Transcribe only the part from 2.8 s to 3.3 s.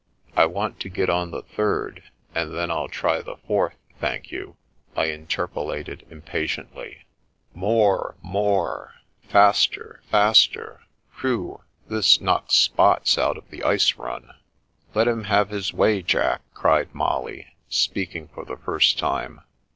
try